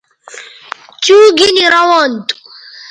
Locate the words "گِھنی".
1.37-1.65